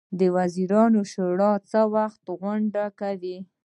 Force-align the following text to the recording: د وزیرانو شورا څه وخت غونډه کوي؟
د 0.19 0.21
وزیرانو 0.37 0.99
شورا 1.13 1.53
څه 1.69 1.81
وخت 1.95 2.23
غونډه 2.41 2.83
کوي؟ 2.99 3.37